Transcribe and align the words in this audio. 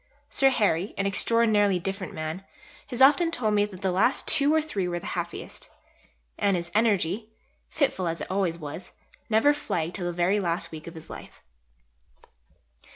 Sir 0.31 0.49
Harry, 0.49 0.95
an 0.97 1.05
extraordinarily 1.05 1.77
different 1.77 2.11
man, 2.11 2.43
has 2.87 3.03
often 3.03 3.29
told 3.29 3.53
me 3.53 3.65
that 3.65 3.81
the 3.81 3.91
last 3.91 4.27
two 4.27 4.51
or 4.51 4.59
three 4.59 4.87
were 4.87 4.97
the 4.97 5.05
happiest. 5.13 5.69
And 6.39 6.57
his 6.57 6.71
energy, 6.73 7.29
fitful 7.69 8.07
as 8.07 8.19
it 8.19 8.31
always 8.31 8.57
was, 8.57 8.93
never 9.29 9.53
flagged 9.53 9.93
till 9.93 10.07
the 10.07 10.11
very 10.11 10.39
last 10.39 10.71
week 10.71 10.87
of 10.87 10.95
his 10.95 11.07
life. 11.11 11.43